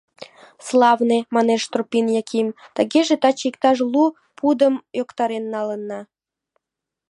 —Славне,— 0.67 1.17
манеш 1.35 1.63
Тропин 1.71 2.05
Яким,— 2.21 2.47
тыгеже, 2.75 3.15
таче 3.23 3.45
иктаж 3.49 3.77
лу 3.93 4.05
пудым 4.37 4.75
йоктарен 4.97 5.45
налына. 5.53 5.99